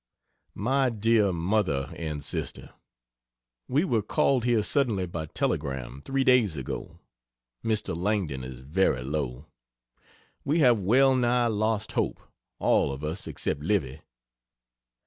MY 0.55 0.89
DEAR 0.89 1.31
MOTHER 1.31 1.93
AND 1.95 2.23
SISTER, 2.23 2.71
We 3.67 3.83
were 3.83 4.01
called 4.01 4.45
here 4.45 4.63
suddenly 4.63 5.05
by 5.05 5.27
telegram, 5.27 6.01
3 6.03 6.23
days 6.23 6.57
ago. 6.57 6.97
Mr. 7.63 7.95
Langdon 7.95 8.43
is 8.43 8.61
very 8.61 9.03
low. 9.03 9.45
We 10.43 10.57
have 10.61 10.81
well 10.81 11.15
nigh 11.15 11.45
lost 11.45 11.91
hope 11.91 12.19
all 12.57 12.91
of 12.91 13.03
us 13.03 13.27
except 13.27 13.61
Livy. 13.61 14.01